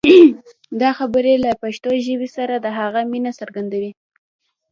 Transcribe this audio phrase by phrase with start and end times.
[0.81, 3.91] دا خبرې له پښتو ژبې سره د هغه مینه څرګندوي.